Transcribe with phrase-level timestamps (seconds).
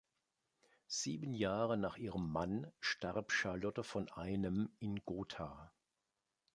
[0.87, 5.71] Sieben Jahre nach ihrem Mann starb Charlotte von Einem in Gotha.